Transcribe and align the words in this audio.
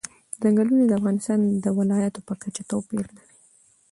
ځنګلونه 0.41 0.83
د 0.87 0.91
افغانستان 0.99 1.39
د 1.63 1.65
ولایاتو 1.79 2.19
په 2.27 2.33
کچه 2.41 2.63
توپیر 2.71 3.05
لري. 3.17 3.35